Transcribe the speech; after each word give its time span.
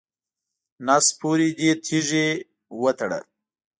نس 0.85 1.05
پورې 1.19 1.47
دې 1.57 1.71
تیږې 1.85 2.27
وتړه. 2.81 3.19